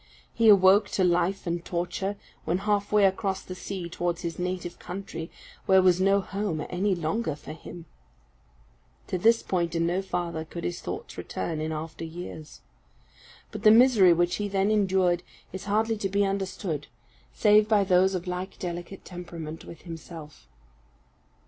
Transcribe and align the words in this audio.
He 0.33 0.49
awoke 0.49 0.89
to 0.97 1.03
life 1.03 1.45
and 1.45 1.63
torture 1.63 2.17
when 2.43 2.57
half 2.65 2.91
way 2.91 3.05
across 3.05 3.43
the 3.43 3.53
sea 3.53 3.87
towards 3.87 4.23
his 4.23 4.39
native 4.39 4.79
country, 4.79 5.29
where 5.67 5.79
was 5.83 6.01
no 6.01 6.21
home 6.21 6.65
any 6.71 6.95
longer 6.95 7.35
for 7.35 7.53
him. 7.53 7.85
To 9.05 9.19
this 9.19 9.43
point, 9.43 9.75
and 9.75 9.85
no 9.85 10.01
farther, 10.01 10.43
could 10.43 10.63
his 10.63 10.81
thoughts 10.81 11.19
return 11.19 11.61
in 11.61 11.71
after 11.71 12.03
years. 12.03 12.61
But 13.51 13.61
the 13.61 13.69
misery 13.69 14.11
which 14.11 14.37
he 14.37 14.47
then 14.47 14.71
endured 14.71 15.21
is 15.53 15.65
hardly 15.65 15.97
to 15.97 16.09
be 16.09 16.25
understood, 16.25 16.87
save 17.31 17.69
by 17.69 17.83
those 17.83 18.15
of 18.15 18.25
like 18.25 18.57
delicate 18.57 19.05
temperament 19.05 19.65
with 19.65 19.83
himself. 19.83 20.47